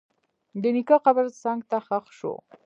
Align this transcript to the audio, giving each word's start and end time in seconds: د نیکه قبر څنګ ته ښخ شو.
د 0.61 0.63
نیکه 0.75 0.97
قبر 1.05 1.25
څنګ 1.41 1.59
ته 1.69 1.77
ښخ 1.87 2.05
شو. 2.17 2.33